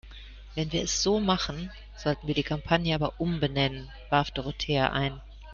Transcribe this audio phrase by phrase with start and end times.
[0.55, 5.21] Wenn wir es so machen, sollten wir die Kampagne aber umbenennen, warf Dorothea ein.